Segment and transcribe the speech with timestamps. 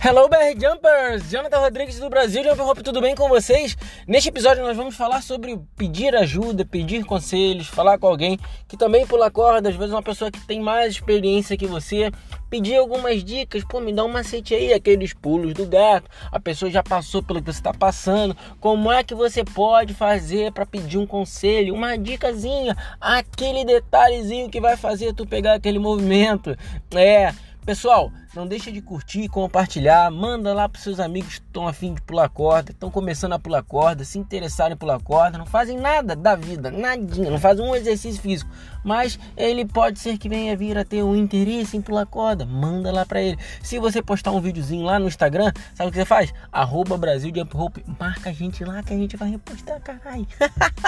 [0.00, 1.28] Hello BR Jumpers!
[1.28, 3.76] Jonathan Rodrigues do Brasil, Jumper Hope, tudo bem com vocês?
[4.06, 8.38] Neste episódio nós vamos falar sobre pedir ajuda, pedir conselhos, falar com alguém
[8.68, 12.12] que também pula corda, às vezes uma pessoa que tem mais experiência que você,
[12.48, 16.70] pedir algumas dicas, pô, me dá um macete aí, aqueles pulos do gato, a pessoa
[16.70, 20.98] já passou pelo que você está passando, como é que você pode fazer para pedir
[20.98, 26.56] um conselho, uma dicasinha, aquele detalhezinho que vai fazer tu pegar aquele movimento,
[26.94, 27.34] é...
[27.68, 32.00] Pessoal, não deixa de curtir, compartilhar, manda lá para seus amigos que estão afim de
[32.00, 36.16] pular corda, estão começando a pular corda, se interessarem em pular corda, não fazem nada
[36.16, 38.50] da vida, nadinha, não fazem um exercício físico,
[38.82, 42.90] mas ele pode ser que venha vir a ter um interesse em pular corda, manda
[42.90, 43.36] lá para ele.
[43.62, 46.32] Se você postar um videozinho lá no Instagram, sabe o que você faz?
[46.50, 50.26] Arroba Brasil Jump Rope, marca a gente lá que a gente vai repostar, caralho.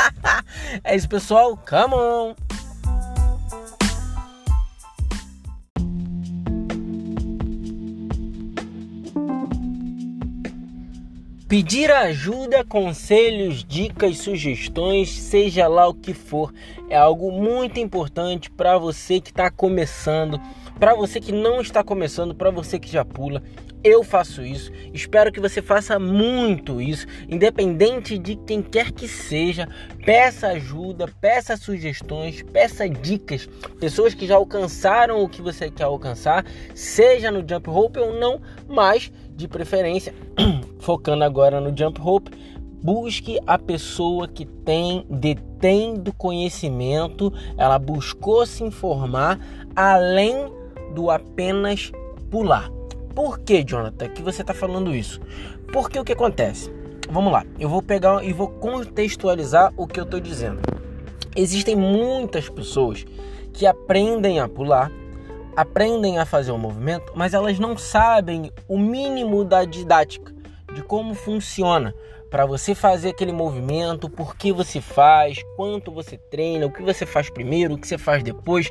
[0.83, 2.70] é isso, pessoal, come on!
[11.51, 16.55] Pedir ajuda, conselhos, dicas, sugestões, seja lá o que for,
[16.89, 20.41] é algo muito importante para você que está começando,
[20.79, 23.42] para você que não está começando, para você que já pula.
[23.83, 29.67] Eu faço isso, espero que você faça muito isso, independente de quem quer que seja.
[30.05, 33.48] Peça ajuda, peça sugestões, peça dicas.
[33.81, 38.41] Pessoas que já alcançaram o que você quer alcançar, seja no jump rope ou não,
[38.69, 40.14] mas de preferência,
[40.81, 42.33] focando agora no jump rope,
[42.83, 49.39] busque a pessoa que tem detém do conhecimento, ela buscou se informar
[49.77, 50.51] além
[50.95, 51.92] do apenas
[52.31, 52.70] pular.
[53.14, 55.20] Por que, Jonathan, que você está falando isso?
[55.73, 56.73] Porque o que acontece?
[57.11, 60.61] Vamos lá, eu vou pegar e vou contextualizar o que eu estou dizendo.
[61.34, 63.05] Existem muitas pessoas
[63.53, 64.91] que aprendem a pular,
[65.56, 70.33] aprendem a fazer o movimento, mas elas não sabem o mínimo da didática,
[70.75, 71.95] de como funciona
[72.31, 77.05] para você fazer aquele movimento, por que você faz, quanto você treina, o que você
[77.05, 78.70] faz primeiro, o que você faz depois,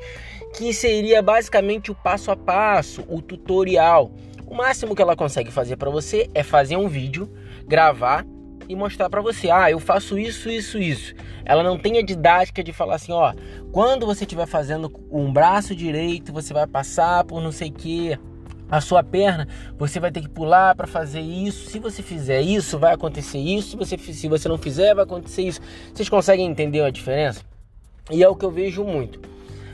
[0.55, 4.11] que seria basicamente o passo a passo, o tutorial.
[4.47, 7.29] O máximo que ela consegue fazer para você é fazer um vídeo,
[7.67, 8.25] gravar
[8.69, 11.13] e mostrar para você, ah, eu faço isso, isso, isso.
[11.43, 13.33] Ela não tem a didática de falar assim, ó,
[13.71, 18.17] quando você estiver fazendo um braço direito, você vai passar por não sei o que,
[18.69, 19.47] a sua perna,
[19.77, 21.69] você vai ter que pular para fazer isso.
[21.69, 23.71] Se você fizer isso, vai acontecer isso.
[23.71, 25.59] Se você, se você não fizer, vai acontecer isso.
[25.93, 27.41] Vocês conseguem entender a diferença?
[28.11, 29.19] E é o que eu vejo muito.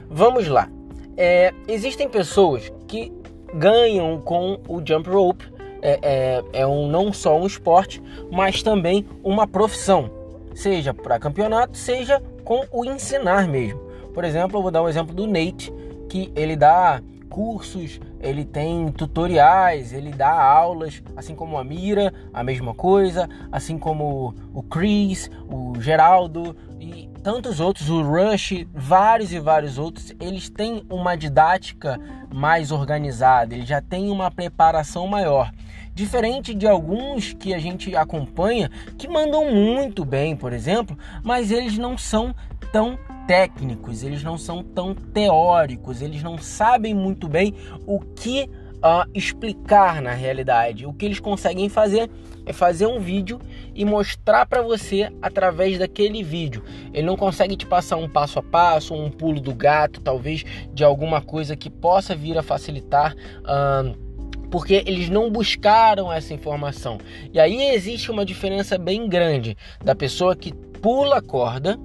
[0.10, 0.70] Vamos lá.
[1.18, 3.12] É, existem pessoas que
[3.54, 5.54] ganham com o jump rope.
[5.82, 8.02] É, é, é um, não só um esporte,
[8.32, 10.10] mas também uma profissão,
[10.56, 13.80] seja para campeonato, seja com o ensinar mesmo.
[14.12, 15.72] Por exemplo, eu vou dar um exemplo do Nate,
[16.10, 22.44] que ele dá cursos, ele tem tutoriais, ele dá aulas, assim como a Mira, a
[22.44, 29.40] mesma coisa, assim como o Chris, o Geraldo e tantos outros, o Rush, vários e
[29.40, 32.00] vários outros, eles têm uma didática
[32.34, 35.52] mais organizada, eles já têm uma preparação maior.
[35.94, 41.78] Diferente de alguns que a gente acompanha que mandam muito bem, por exemplo, mas eles
[41.78, 42.36] não são
[42.72, 42.98] tão
[43.28, 47.54] técnicos, eles não são tão teóricos, eles não sabem muito bem
[47.86, 50.86] o que uh, explicar na realidade.
[50.86, 52.10] O que eles conseguem fazer
[52.46, 53.40] é fazer um vídeo
[53.74, 56.64] e mostrar para você através daquele vídeo.
[56.94, 60.44] Ele não consegue te passar um passo a passo, um pulo do gato, talvez
[60.74, 63.16] de alguma coisa que possa vir a facilitar.
[63.42, 64.06] Uh,
[64.52, 67.00] porque eles não buscaram essa informação.
[67.34, 71.78] E aí existe uma diferença bem grande da pessoa que pula a corda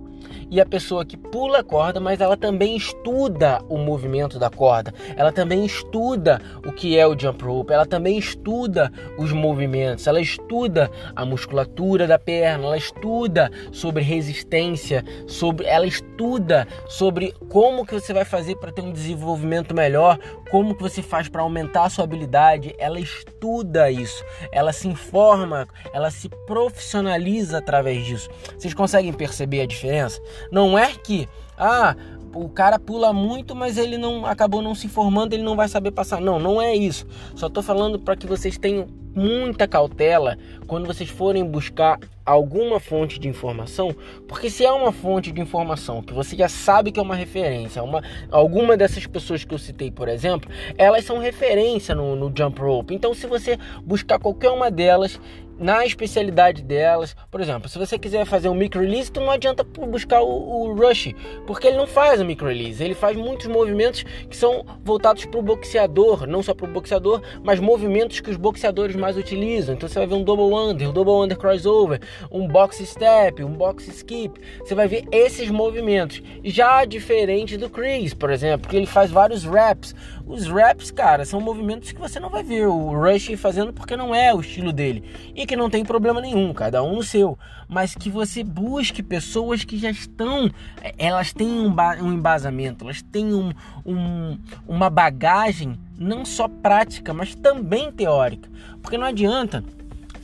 [0.50, 4.92] e a pessoa que pula a corda, mas ela também estuda o movimento da corda,
[5.16, 10.20] ela também estuda o que é o jump rope, ela também estuda os movimentos, ela
[10.20, 17.94] estuda a musculatura da perna, ela estuda sobre resistência, sobre ela estuda sobre como que
[17.94, 20.18] você vai fazer para ter um desenvolvimento melhor,
[20.50, 25.68] como que você faz para aumentar a sua habilidade, ela estuda isso, ela se informa,
[25.92, 28.28] ela se profissionaliza através disso.
[28.58, 30.20] Vocês conseguem perceber a diferença?
[30.50, 31.94] Não é que, ah,
[32.34, 35.90] o cara pula muito, mas ele não acabou não se formando, ele não vai saber
[35.90, 36.20] passar.
[36.20, 37.06] Não, não é isso.
[37.34, 40.36] Só estou falando para que vocês tenham muita cautela
[40.66, 43.94] quando vocês forem buscar alguma fonte de informação,
[44.28, 47.82] porque se é uma fonte de informação que você já sabe que é uma referência,
[47.82, 52.60] uma, alguma dessas pessoas que eu citei, por exemplo, elas são referência no, no jump
[52.60, 52.94] rope.
[52.94, 55.18] Então, se você buscar qualquer uma delas,
[55.60, 57.14] na especialidade delas.
[57.30, 61.14] Por exemplo, se você quiser fazer um micro release, não adianta buscar o, o Rush,
[61.46, 65.38] porque ele não faz o micro release, ele faz muitos movimentos que são voltados para
[65.38, 69.74] o boxeador, não só para o boxeador, mas movimentos que os boxeadores mais utilizam.
[69.74, 73.52] Então você vai ver um double under, um double under crossover, um box step, um
[73.52, 74.40] box skip.
[74.60, 76.22] Você vai ver esses movimentos.
[76.42, 79.94] Já diferente do Chris, por exemplo, que ele faz vários raps.
[80.30, 84.14] Os raps, cara, são movimentos que você não vai ver o Rush fazendo porque não
[84.14, 85.02] é o estilo dele.
[85.34, 87.36] E que não tem problema nenhum, cada um no seu.
[87.68, 90.48] Mas que você busque pessoas que já estão,
[90.96, 93.52] elas têm um, embasamento, elas têm um,
[93.84, 94.38] um,
[94.68, 98.48] uma bagagem não só prática, mas também teórica.
[98.80, 99.64] Porque não adianta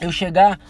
[0.00, 0.60] eu chegar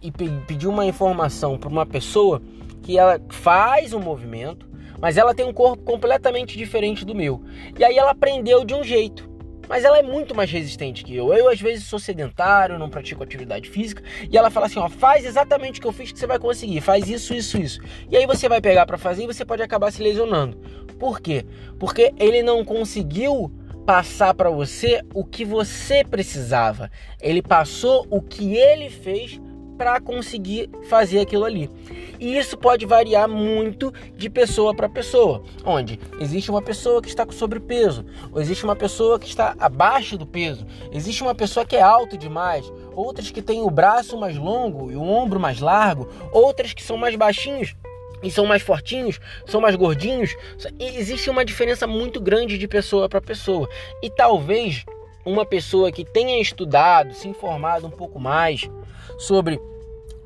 [0.00, 0.12] e
[0.46, 2.40] pedir uma informação para uma pessoa
[2.84, 4.64] que ela faz um movimento,
[5.00, 7.42] mas ela tem um corpo completamente diferente do meu.
[7.78, 9.34] E aí ela aprendeu de um jeito.
[9.68, 11.32] Mas ela é muito mais resistente que eu.
[11.32, 14.02] Eu, às vezes, sou sedentário, não pratico atividade física.
[14.30, 16.80] E ela fala assim: ó, faz exatamente o que eu fiz que você vai conseguir.
[16.80, 17.80] Faz isso, isso, isso.
[18.10, 20.58] E aí você vai pegar para fazer e você pode acabar se lesionando.
[20.98, 21.44] Por quê?
[21.78, 23.50] Porque ele não conseguiu
[23.86, 26.90] passar para você o que você precisava.
[27.20, 29.40] Ele passou o que ele fez
[29.84, 31.70] para conseguir fazer aquilo ali.
[32.18, 37.26] E isso pode variar muito de pessoa para pessoa, onde existe uma pessoa que está
[37.26, 38.02] com sobrepeso,
[38.32, 42.16] ou existe uma pessoa que está abaixo do peso, existe uma pessoa que é alto
[42.16, 42.64] demais,
[42.94, 46.96] outras que têm o braço mais longo e o ombro mais largo, outras que são
[46.96, 47.76] mais baixinhos
[48.22, 50.34] e são mais fortinhos, são mais gordinhos.
[50.80, 53.68] Existe uma diferença muito grande de pessoa para pessoa.
[54.02, 54.86] E talvez
[55.26, 58.70] uma pessoa que tenha estudado, se informado um pouco mais
[59.18, 59.60] sobre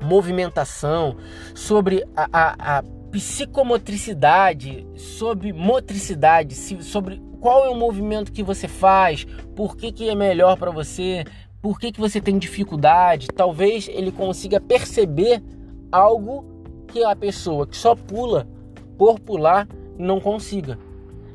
[0.01, 1.15] movimentação,
[1.53, 9.25] sobre a, a, a psicomotricidade, sobre motricidade, sobre qual é o movimento que você faz,
[9.55, 11.23] por que, que é melhor para você,
[11.61, 13.27] por que, que você tem dificuldade.
[13.27, 15.41] Talvez ele consiga perceber
[15.91, 16.45] algo
[16.87, 18.47] que a pessoa que só pula
[18.97, 19.67] por pular
[19.97, 20.77] não consiga.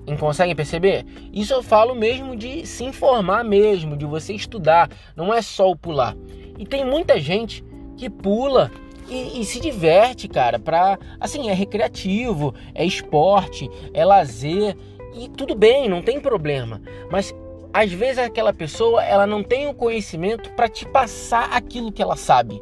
[0.06, 1.06] E conseguem perceber?
[1.32, 5.76] Isso eu falo mesmo de se informar mesmo, de você estudar, não é só o
[5.76, 6.14] pular.
[6.58, 7.64] E tem muita gente
[7.96, 8.70] que pula
[9.08, 10.98] e, e, se diverte, cara, pra.
[11.20, 14.76] Assim, é recreativo, é esporte, é lazer.
[15.14, 16.80] E tudo bem, não tem problema.
[17.10, 17.34] Mas
[17.72, 22.16] às vezes aquela pessoa ela não tem o conhecimento para te passar aquilo que ela
[22.16, 22.60] sabe.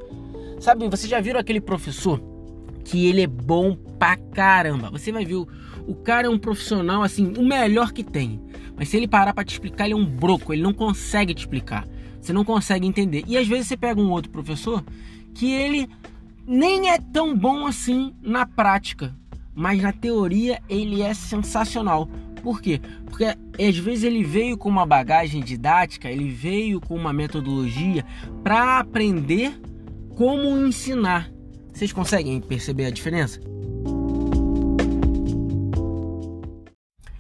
[0.59, 2.21] Sabe, você já viram aquele professor
[2.85, 4.91] que ele é bom pra caramba.
[4.91, 5.49] Você vai ver, o,
[5.87, 8.41] o cara é um profissional assim, o melhor que tem.
[8.77, 11.41] Mas se ele parar para te explicar, ele é um broco, ele não consegue te
[11.41, 11.87] explicar.
[12.23, 13.25] Você não consegue entender.
[13.27, 14.85] E às vezes você pega um outro professor
[15.35, 15.89] que ele
[16.47, 19.15] nem é tão bom assim na prática,
[19.55, 22.09] mas na teoria ele é sensacional.
[22.41, 22.81] Por quê?
[23.07, 28.05] Porque às vezes ele veio com uma bagagem didática, ele veio com uma metodologia
[28.43, 29.61] para aprender
[30.17, 31.29] como ensinar.
[31.73, 33.41] Vocês conseguem perceber a diferença?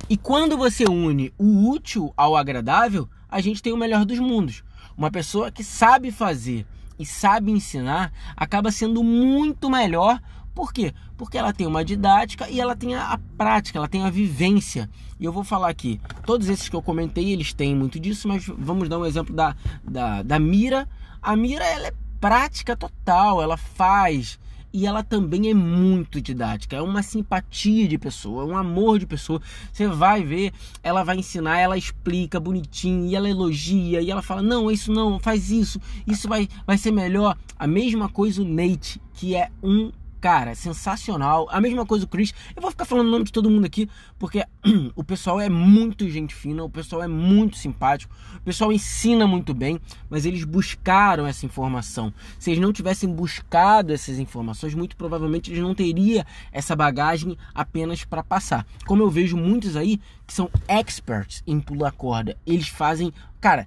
[0.08, 4.62] E quando você une o útil ao agradável, a gente tem o melhor dos mundos.
[4.96, 6.66] Uma pessoa que sabe fazer
[6.98, 10.20] e sabe ensinar acaba sendo muito melhor.
[10.54, 10.92] Por quê?
[11.16, 14.88] Porque ela tem uma didática e ela tem a, prática, ela tem a vivência.
[15.18, 18.44] E eu vou falar aqui, todos esses que eu comentei, eles têm muito disso, mas
[18.46, 20.88] vamos dar um exemplo da, da, da Mira.
[21.22, 24.38] A Mira, ela é prática total, ela faz,
[24.72, 29.06] e ela também é muito didática, é uma simpatia de pessoa, é um amor de
[29.06, 29.40] pessoa.
[29.72, 30.52] Você vai ver,
[30.82, 35.18] ela vai ensinar, ela explica bonitinho, e ela elogia, e ela fala: "Não, isso não,
[35.18, 37.36] faz isso, isso vai vai ser melhor".
[37.58, 41.48] A mesma coisa o Nate, que é um Cara, sensacional.
[41.50, 42.32] A mesma coisa o Chris.
[42.54, 44.44] Eu vou ficar falando o nome de todo mundo aqui, porque
[44.94, 49.52] o pessoal é muito gente fina, o pessoal é muito simpático, o pessoal ensina muito
[49.52, 52.14] bem, mas eles buscaram essa informação.
[52.38, 58.04] Se eles não tivessem buscado essas informações, muito provavelmente eles não teriam essa bagagem apenas
[58.04, 58.64] para passar.
[58.86, 63.66] Como eu vejo muitos aí que são experts em pular corda, eles fazem, cara,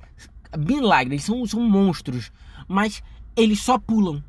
[0.58, 2.32] milagres, eles são, são monstros,
[2.66, 3.04] mas
[3.36, 4.24] eles só pulam,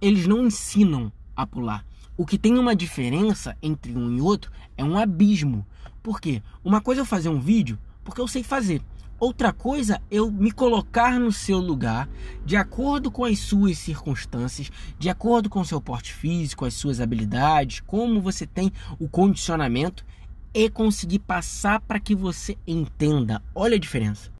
[0.00, 1.84] eles não ensinam a pular.
[2.16, 5.66] O que tem uma diferença entre um e outro é um abismo.
[6.02, 6.42] Por quê?
[6.64, 8.80] Uma coisa é eu fazer um vídeo porque eu sei fazer.
[9.18, 12.06] Outra coisa, eu me colocar no seu lugar,
[12.44, 17.00] de acordo com as suas circunstâncias, de acordo com o seu porte físico, as suas
[17.00, 20.04] habilidades, como você tem o condicionamento
[20.52, 23.42] e conseguir passar para que você entenda.
[23.54, 24.30] Olha a diferença.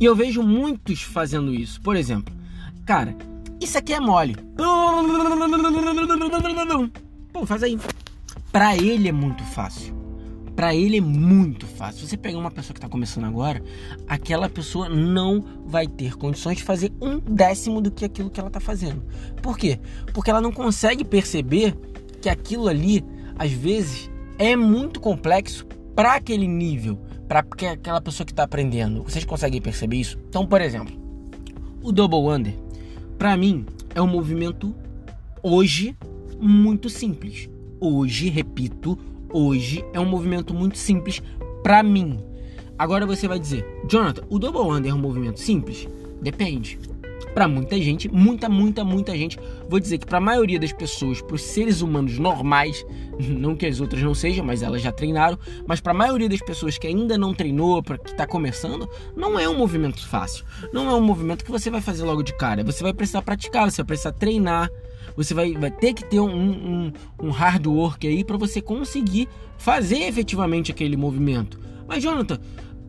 [0.00, 1.78] E eu vejo muitos fazendo isso.
[1.82, 2.34] Por exemplo,
[2.86, 3.14] cara,
[3.60, 4.34] isso aqui é mole.
[7.32, 7.78] Pô, faz aí.
[8.50, 9.94] Para ele é muito fácil.
[10.60, 12.06] para ele é muito fácil.
[12.06, 13.62] Você pegar uma pessoa que está começando agora,
[14.06, 18.50] aquela pessoa não vai ter condições de fazer um décimo do que aquilo que ela
[18.50, 19.02] está fazendo.
[19.42, 19.80] Por quê?
[20.12, 21.74] Porque ela não consegue perceber
[22.20, 23.02] que aquilo ali,
[23.38, 26.98] às vezes, é muito complexo para aquele nível,
[27.30, 29.04] para aquela pessoa que está aprendendo.
[29.04, 30.18] Vocês conseguem perceber isso?
[30.28, 30.92] Então, por exemplo,
[31.80, 32.52] o double under,
[33.16, 34.74] para mim, é um movimento
[35.40, 35.96] hoje
[36.40, 37.48] muito simples.
[37.78, 38.98] Hoje, repito,
[39.32, 41.22] hoje é um movimento muito simples
[41.62, 42.18] para mim.
[42.76, 45.86] Agora você vai dizer, Jonathan, o double under é um movimento simples?
[46.20, 46.80] Depende.
[47.34, 51.22] Para muita gente, muita, muita, muita gente, vou dizer que para a maioria das pessoas,
[51.22, 52.84] para os seres humanos normais,
[53.18, 56.40] não que as outras não sejam, mas elas já treinaram, mas para a maioria das
[56.40, 60.44] pessoas que ainda não treinou, para que está começando, não é um movimento fácil.
[60.72, 62.64] Não é um movimento que você vai fazer logo de cara.
[62.64, 64.70] Você vai precisar praticar, você vai precisar treinar
[65.16, 69.28] você vai, vai ter que ter um, um, um hard work aí para você conseguir
[69.58, 71.58] fazer efetivamente aquele movimento.
[71.86, 72.38] Mas, Jonathan,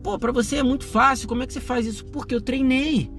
[0.02, 2.04] pô, para você é muito fácil, como é que você faz isso?
[2.06, 3.10] Porque eu treinei.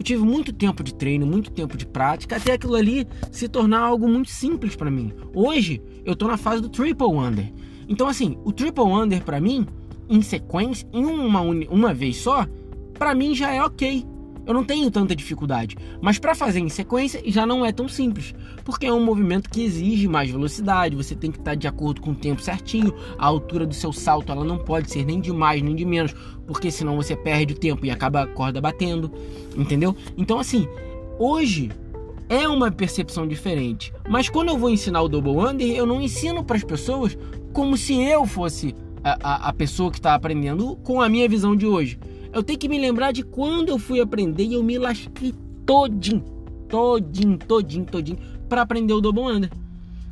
[0.00, 3.80] Eu tive muito tempo de treino, muito tempo de prática, até aquilo ali se tornar
[3.80, 5.12] algo muito simples para mim.
[5.34, 7.52] Hoje, eu tô na fase do triple under.
[7.86, 9.66] Então, assim, o triple under para mim,
[10.08, 12.46] em sequência, em uma, uma vez só,
[12.94, 14.06] para mim já é ok
[14.50, 15.76] eu não tenho tanta dificuldade.
[16.02, 19.62] Mas para fazer em sequência já não é tão simples, porque é um movimento que
[19.62, 23.64] exige mais velocidade, você tem que estar de acordo com o tempo certinho, a altura
[23.64, 26.12] do seu salto ela não pode ser nem de mais nem de menos,
[26.48, 29.12] porque senão você perde o tempo e acaba a corda batendo,
[29.56, 29.94] entendeu?
[30.18, 30.66] Então assim,
[31.16, 31.70] hoje
[32.28, 36.42] é uma percepção diferente, mas quando eu vou ensinar o double under, eu não ensino
[36.42, 37.16] para as pessoas
[37.52, 41.54] como se eu fosse a, a, a pessoa que está aprendendo com a minha visão
[41.54, 42.00] de hoje.
[42.32, 45.34] Eu tenho que me lembrar de quando eu fui aprender e eu me lasquei
[45.66, 46.24] todinho,
[46.68, 48.18] todinho, todinho, todinho
[48.48, 49.50] para aprender o double under.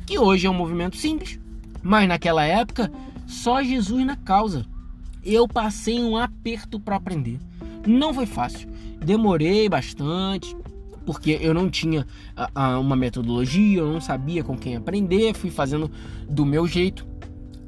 [0.05, 1.39] Que hoje é um movimento simples,
[1.81, 2.91] mas naquela época
[3.25, 4.65] só Jesus na causa.
[5.23, 7.39] Eu passei um aperto para aprender.
[7.87, 8.67] Não foi fácil.
[8.99, 10.55] Demorei bastante,
[11.05, 12.05] porque eu não tinha
[12.79, 15.89] uma metodologia, eu não sabia com quem aprender, fui fazendo
[16.29, 17.07] do meu jeito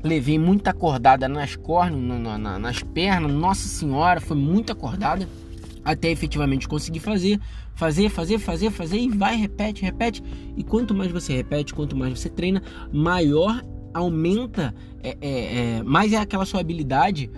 [0.03, 5.27] levei muita acordada nas cornas, na, na, nas pernas, nossa senhora, foi muita acordada
[5.83, 7.39] até efetivamente conseguir fazer,
[7.75, 10.23] fazer, fazer, fazer, fazer e vai, repete, repete.
[10.55, 16.13] E quanto mais você repete, quanto mais você treina, maior aumenta, é, é, é mais
[16.13, 17.29] é aquela sua habilidade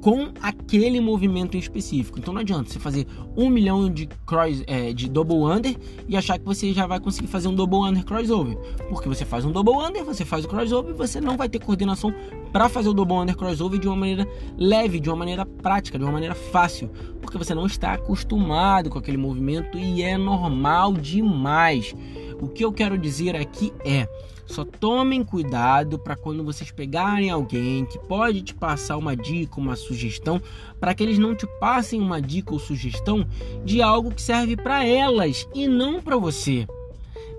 [0.00, 2.18] com aquele movimento em específico.
[2.18, 5.76] Então não adianta você fazer um milhão de cross, é, de double under
[6.08, 8.56] e achar que você já vai conseguir fazer um double under crossover,
[8.88, 11.58] porque você faz um double under, você faz o crossover, e você não vai ter
[11.58, 12.14] coordenação
[12.52, 14.26] para fazer o double under crossover de uma maneira
[14.56, 16.88] leve, de uma maneira prática, de uma maneira fácil,
[17.20, 21.94] porque você não está acostumado com aquele movimento e é normal demais.
[22.40, 24.08] O que eu quero dizer aqui é
[24.48, 29.76] só tomem cuidado para quando vocês pegarem alguém que pode te passar uma dica, uma
[29.76, 30.40] sugestão,
[30.80, 33.26] para que eles não te passem uma dica ou sugestão
[33.64, 36.66] de algo que serve para elas e não para você.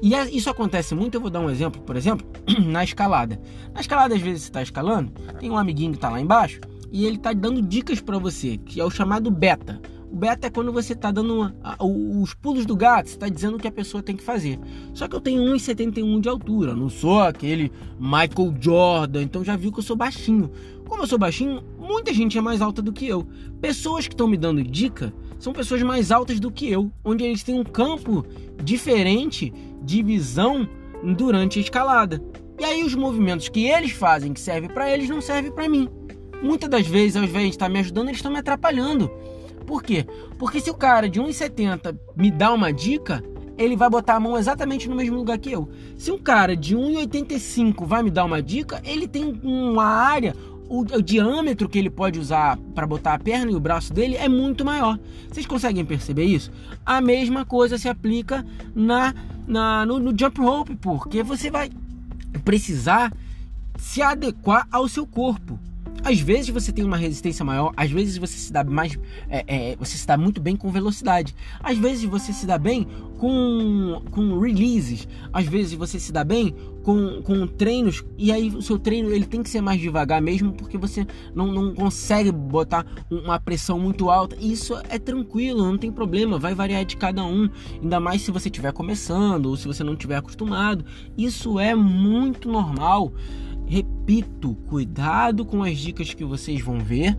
[0.01, 2.25] E é, isso acontece muito, eu vou dar um exemplo, por exemplo,
[2.66, 3.42] na escalada.
[3.74, 6.62] Na escalada, às vezes você está escalando, tem um amiguinho que está lá embaixo
[6.92, 9.82] e ele está dando dicas para você, que é o chamado beta.
[10.12, 13.30] O beta é quando você está dando uma, a, os pulos do gato, você está
[13.30, 14.60] dizendo o que a pessoa tem que fazer.
[14.94, 19.72] Só que eu tenho 1,71 de altura, não sou aquele Michael Jordan, então já viu
[19.72, 20.50] que eu sou baixinho.
[20.88, 23.28] Como eu sou baixinho, muita gente é mais alta do que eu.
[23.62, 27.44] Pessoas que estão me dando dica são pessoas mais altas do que eu, onde eles
[27.44, 28.25] têm um campo
[28.63, 30.68] diferente de visão
[31.16, 32.22] durante a escalada.
[32.60, 35.88] E aí os movimentos que eles fazem, que servem para eles, não servem para mim.
[36.42, 39.12] Muitas das vezes, ao invés de estar me ajudando, eles estão me atrapalhando.
[39.70, 40.04] Por quê?
[40.40, 43.24] Porque se o cara de 1,70 me dá uma dica,
[43.56, 45.70] ele vai botar a mão exatamente no mesmo lugar que eu.
[45.96, 50.36] Se um cara de 1,85 vai me dar uma dica, ele tem uma área,
[50.68, 54.16] o, o diâmetro que ele pode usar para botar a perna e o braço dele
[54.16, 54.98] é muito maior.
[55.32, 56.52] Vocês conseguem perceber isso?
[56.84, 59.14] A mesma coisa se aplica na,
[59.48, 61.70] na no, no jump rope, porque você vai
[62.44, 63.14] precisar
[63.78, 65.60] se adequar ao seu corpo.
[66.03, 68.98] Às vezes você tem uma resistência maior, às vezes você se dá mais,
[69.29, 72.88] é, é, você se dá muito bem com velocidade, às vezes você se dá bem
[73.18, 78.62] com, com releases, às vezes você se dá bem com, com treinos e aí o
[78.62, 82.86] seu treino ele tem que ser mais devagar mesmo porque você não, não consegue botar
[83.12, 84.36] uma pressão muito alta.
[84.39, 87.50] Isso é tranquilo, não tem problema, vai variar de cada um,
[87.82, 90.86] ainda mais se você estiver começando ou se você não estiver acostumado.
[91.18, 93.13] Isso é muito normal.
[93.70, 97.16] Repito, cuidado com as dicas que vocês vão ver,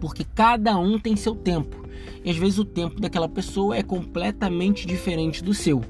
[0.00, 1.86] porque cada um tem seu tempo.
[2.24, 5.82] E às vezes o tempo daquela pessoa é completamente diferente do seu.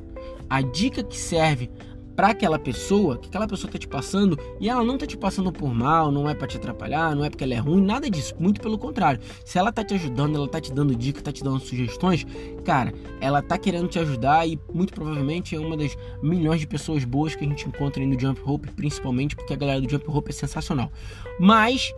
[0.51, 1.71] A dica que serve
[2.15, 5.53] para aquela pessoa, que aquela pessoa tá te passando e ela não tá te passando
[5.53, 8.35] por mal, não é para te atrapalhar, não é porque ela é ruim, nada disso,
[8.39, 9.21] muito pelo contrário.
[9.45, 12.27] Se ela tá te ajudando, ela tá te dando dicas, tá te dando sugestões,
[12.65, 17.05] cara, ela tá querendo te ajudar e muito provavelmente é uma das milhões de pessoas
[17.05, 20.07] boas que a gente encontra aí no Jump Rope, principalmente porque a galera do Jump
[20.07, 20.91] Rope é sensacional.
[21.39, 21.93] Mas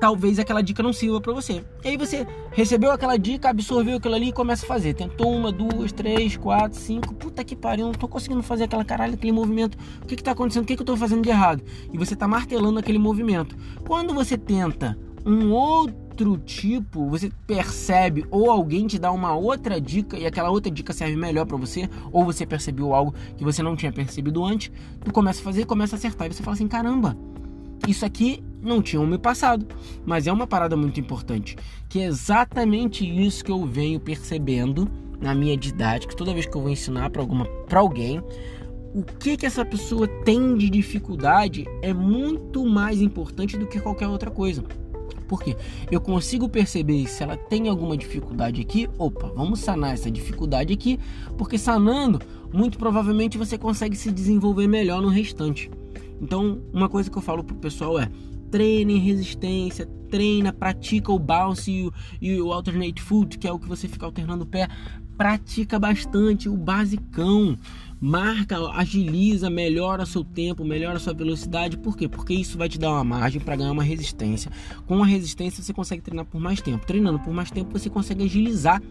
[0.00, 1.62] talvez aquela dica não sirva para você.
[1.84, 4.94] E aí você recebeu aquela dica, absorveu aquilo ali e começa a fazer.
[4.94, 7.14] Tentou uma, duas, três, quatro, cinco.
[7.14, 9.76] Puta que pariu, não tô conseguindo fazer aquela caralho, aquele movimento.
[10.02, 10.64] O que que tá acontecendo?
[10.64, 11.62] O que que eu tô fazendo de errado?
[11.92, 13.54] E você tá martelando aquele movimento.
[13.86, 20.18] Quando você tenta um outro tipo, você percebe ou alguém te dá uma outra dica
[20.18, 23.76] e aquela outra dica serve melhor para você, ou você percebeu algo que você não
[23.76, 24.72] tinha percebido antes,
[25.04, 27.16] tu começa a fazer, começa a acertar e você fala assim: "Caramba,
[27.86, 29.66] isso aqui não tinham me passado.
[30.04, 31.56] Mas é uma parada muito importante,
[31.88, 36.62] que é exatamente isso que eu venho percebendo na minha didática, toda vez que eu
[36.62, 38.22] vou ensinar para alguma para alguém,
[38.94, 44.08] o que que essa pessoa tem de dificuldade é muito mais importante do que qualquer
[44.08, 44.64] outra coisa.
[45.28, 45.56] Porque
[45.92, 50.98] eu consigo perceber se ela tem alguma dificuldade aqui, opa, vamos sanar essa dificuldade aqui,
[51.38, 52.18] porque sanando,
[52.52, 55.70] muito provavelmente você consegue se desenvolver melhor no restante.
[56.20, 58.10] Então, uma coisa que eu falo pro pessoal é:
[58.50, 63.58] treine resistência, treina, pratica o bounce e o, e o alternate foot, que é o
[63.58, 64.68] que você fica alternando o pé.
[65.16, 67.56] Pratica bastante o basicão.
[68.02, 71.76] Marca, agiliza, melhora seu tempo, melhora sua velocidade.
[71.76, 72.08] Por quê?
[72.08, 74.50] Porque isso vai te dar uma margem para ganhar uma resistência.
[74.86, 76.86] Com a resistência você consegue treinar por mais tempo.
[76.86, 78.82] Treinando por mais tempo você consegue agilizar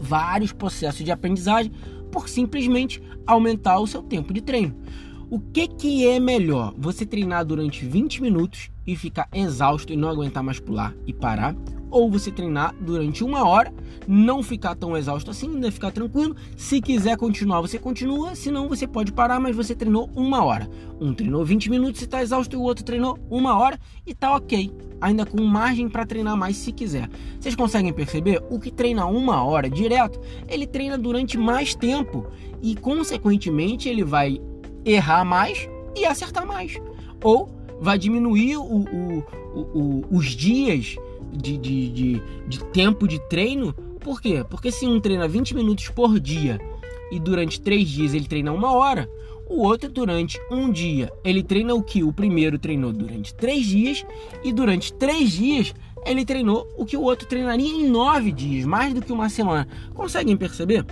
[0.00, 1.70] vários processos de aprendizagem
[2.10, 4.74] por simplesmente aumentar o seu tempo de treino.
[5.28, 6.72] O que, que é melhor?
[6.78, 11.56] Você treinar durante 20 minutos e ficar exausto e não aguentar mais pular e parar?
[11.90, 13.74] Ou você treinar durante uma hora,
[14.06, 16.36] não ficar tão exausto assim, ainda ficar tranquilo.
[16.56, 18.36] Se quiser continuar, você continua.
[18.36, 20.70] Se não, você pode parar, mas você treinou uma hora.
[21.00, 24.32] Um treinou 20 minutos e está exausto, e o outro treinou uma hora e está
[24.32, 24.70] ok.
[25.00, 27.10] Ainda com margem para treinar mais se quiser.
[27.40, 28.44] Vocês conseguem perceber?
[28.48, 32.28] O que treina uma hora direto, ele treina durante mais tempo
[32.62, 34.40] e, consequentemente, ele vai
[34.86, 36.76] errar mais e acertar mais.
[37.22, 37.48] Ou
[37.80, 40.96] vai diminuir o, o, o, os dias
[41.32, 43.72] de, de, de, de tempo de treino.
[44.00, 44.44] Por quê?
[44.48, 46.60] Porque se um treina 20 minutos por dia
[47.10, 49.10] e durante três dias ele treina uma hora,
[49.48, 54.04] o outro durante um dia ele treina o que o primeiro treinou durante três dias
[54.44, 58.94] e durante três dias ele treinou o que o outro treinaria em nove dias, mais
[58.94, 59.66] do que uma semana.
[59.92, 60.84] Conseguem perceber?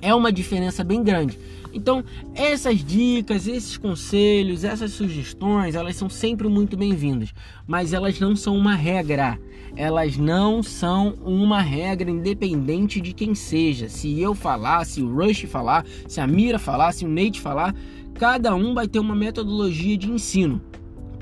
[0.00, 1.38] É uma diferença bem grande.
[1.72, 2.02] Então,
[2.34, 7.34] essas dicas, esses conselhos, essas sugestões, elas são sempre muito bem-vindas,
[7.66, 9.38] mas elas não são uma regra.
[9.76, 13.88] Elas não são uma regra independente de quem seja.
[13.88, 17.74] Se eu falar, se o Rush falar, se a Mira falar, se o Nate falar,
[18.14, 20.60] cada um vai ter uma metodologia de ensino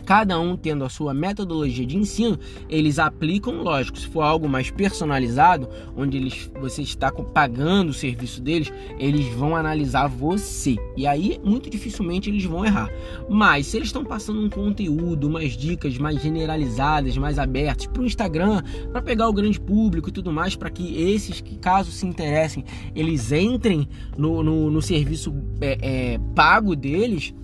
[0.06, 2.38] cada um tendo a sua metodologia de ensino,
[2.68, 8.40] eles aplicam, lógico, se for algo mais personalizado, onde eles, você está pagando o serviço
[8.40, 10.76] deles, eles vão analisar você.
[10.96, 12.88] E aí, muito dificilmente eles vão errar.
[13.28, 18.06] Mas se eles estão passando um conteúdo, umas dicas mais generalizadas, mais abertas para o
[18.06, 22.06] Instagram, para pegar o grande público e tudo mais, para que esses que, caso se
[22.06, 22.64] interessem,
[22.94, 25.78] eles entrem no, no, no serviço é,
[26.14, 27.34] é, pago deles,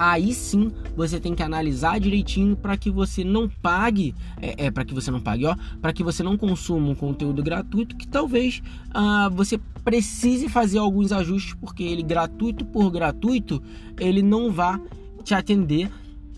[0.00, 4.82] aí sim você tem que analisar direitinho para que você não pague, é, é para
[4.82, 8.62] que você não pague, ó, para que você não consuma um conteúdo gratuito que talvez
[8.94, 13.62] ah, você precise fazer alguns ajustes porque ele gratuito por gratuito
[13.98, 14.80] ele não vá
[15.22, 15.90] te atender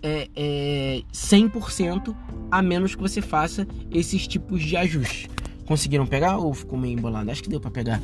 [0.02, 2.12] é, é, 100%
[2.50, 5.28] a menos que você faça esses tipos de ajustes.
[5.64, 7.30] Conseguiram pegar ou ficou meio embolado?
[7.30, 8.00] Acho que deu para pegar.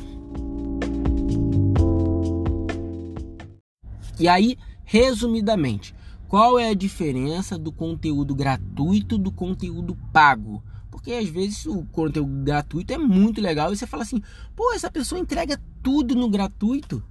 [4.17, 4.57] E aí
[4.91, 5.93] Resumidamente,
[6.27, 10.63] qual é a diferença do conteúdo gratuito do conteúdo pago?
[10.89, 14.19] Porque às vezes o conteúdo gratuito é muito legal e você fala assim:
[14.55, 17.03] pô, essa pessoa entrega tudo no gratuito,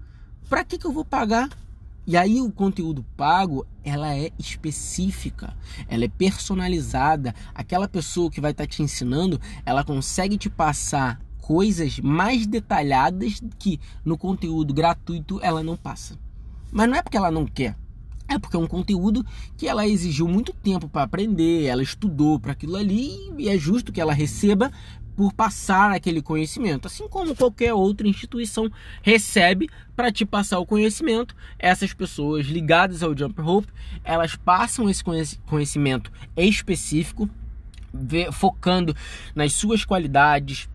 [0.48, 1.50] para que, que eu vou pagar?
[2.04, 7.32] E aí o conteúdo pago, ela é específica, ela é personalizada.
[7.54, 13.40] Aquela pessoa que vai estar tá te ensinando, ela consegue te passar coisas mais detalhadas
[13.56, 16.18] que no conteúdo gratuito ela não passa.
[16.70, 17.76] Mas não é porque ela não quer.
[18.28, 19.24] É porque é um conteúdo
[19.56, 23.90] que ela exigiu muito tempo para aprender, ela estudou para aquilo ali e é justo
[23.90, 24.70] que ela receba
[25.16, 28.70] por passar aquele conhecimento, assim como qualquer outra instituição
[29.02, 31.34] recebe para te passar o conhecimento.
[31.58, 33.66] Essas pessoas ligadas ao Jump Rope,
[34.04, 35.02] elas passam esse
[35.46, 37.28] conhecimento específico,
[38.30, 38.94] focando
[39.34, 40.68] nas suas qualidades,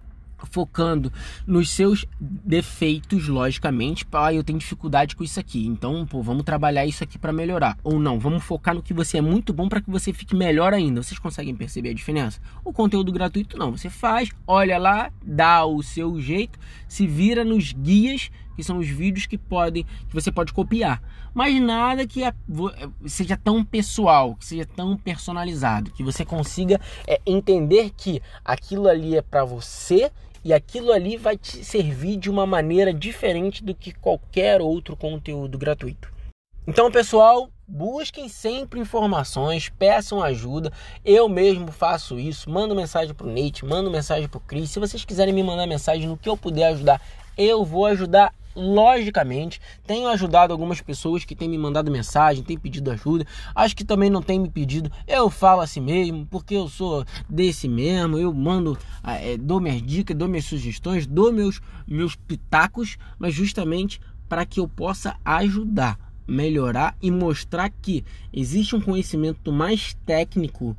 [0.49, 1.11] focando
[1.45, 4.05] nos seus defeitos, logicamente.
[4.11, 7.77] Ah, eu tenho dificuldade com isso aqui, então pô, vamos trabalhar isso aqui para melhorar.
[7.83, 10.73] Ou não, vamos focar no que você é muito bom para que você fique melhor
[10.73, 11.01] ainda.
[11.01, 12.39] Vocês conseguem perceber a diferença?
[12.63, 17.73] O conteúdo gratuito não, você faz, olha lá, dá o seu jeito, se vira nos
[17.73, 21.01] guias que são os vídeos que podem que você pode copiar,
[21.33, 22.21] mas nada que
[23.05, 29.17] seja tão pessoal, que seja tão personalizado, que você consiga é, entender que aquilo ali
[29.17, 30.11] é para você
[30.43, 35.57] e aquilo ali vai te servir de uma maneira diferente do que qualquer outro conteúdo
[35.57, 36.11] gratuito.
[36.65, 40.71] Então, pessoal, busquem sempre informações, peçam ajuda.
[41.03, 44.69] Eu mesmo faço isso, mando mensagem pro Nate, mando mensagem pro Chris.
[44.69, 47.01] Se vocês quiserem me mandar mensagem no que eu puder ajudar,
[47.37, 49.59] eu vou ajudar logicamente.
[49.85, 53.25] Tenho ajudado algumas pessoas que têm me mandado mensagem, têm pedido ajuda.
[53.53, 54.91] Acho que também não têm me pedido.
[55.07, 58.17] Eu falo assim mesmo, porque eu sou desse mesmo.
[58.17, 63.99] Eu mando, é, dou minhas dicas, dou minhas sugestões, dou meus, meus pitacos, mas justamente
[64.29, 70.75] para que eu possa ajudar, melhorar e mostrar que existe um conhecimento mais técnico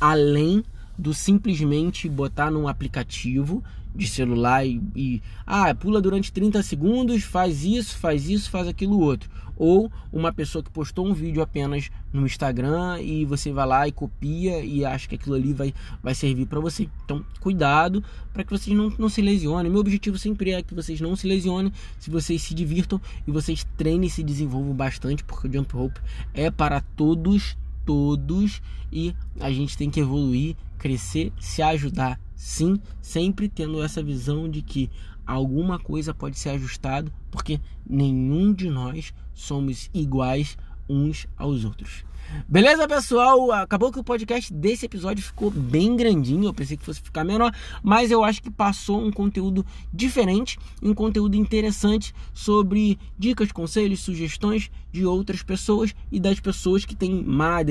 [0.00, 0.64] além
[1.00, 7.64] do simplesmente botar num aplicativo de celular e, e, ah, pula durante 30 segundos, faz
[7.64, 9.30] isso, faz isso, faz aquilo outro.
[9.56, 13.92] Ou uma pessoa que postou um vídeo apenas no Instagram e você vai lá e
[13.92, 16.88] copia e acha que aquilo ali vai, vai servir para você.
[17.04, 19.70] Então, cuidado para que vocês não, não se lesionem.
[19.70, 23.66] Meu objetivo sempre é que vocês não se lesionem, se vocês se divirtam e vocês
[23.76, 26.00] treinem e se desenvolvam bastante, porque o Jump Rope
[26.32, 28.60] é para todos, todos
[28.92, 34.62] e a gente tem que evoluir, crescer, se ajudar Sim, sempre tendo essa visão de
[34.62, 34.90] que
[35.26, 40.56] alguma coisa pode ser ajustado, porque nenhum de nós somos iguais
[40.88, 42.02] uns aos outros.
[42.48, 43.52] Beleza, pessoal?
[43.52, 46.44] Acabou que o podcast desse episódio ficou bem grandinho.
[46.44, 50.94] Eu pensei que fosse ficar menor, mas eu acho que passou um conteúdo diferente, um
[50.94, 57.24] conteúdo interessante sobre dicas, conselhos, sugestões de outras pessoas e das pessoas que têm,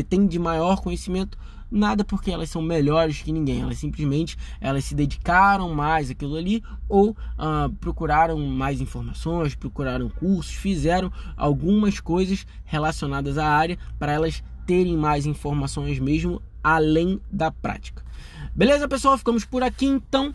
[0.07, 1.37] têm de maior conhecimento
[1.71, 6.63] nada porque elas são melhores que ninguém, elas simplesmente elas se dedicaram mais àquilo ali
[6.87, 14.43] ou uh, procuraram mais informações, procuraram cursos, fizeram algumas coisas relacionadas à área para elas
[14.65, 18.03] terem mais informações mesmo além da prática.
[18.55, 19.17] Beleza, pessoal?
[19.17, 20.33] Ficamos por aqui então.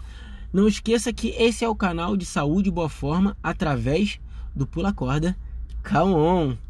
[0.53, 4.21] Não esqueça que esse é o canal de saúde e boa forma através
[4.55, 5.37] do Pula Corda.
[5.83, 6.64] Come on!